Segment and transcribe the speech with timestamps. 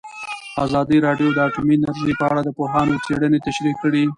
[0.65, 4.03] ازادي راډیو د اټومي انرژي په اړه د پوهانو څېړنې تشریح کړې.